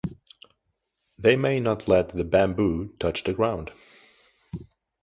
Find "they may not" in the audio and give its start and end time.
1.19-1.87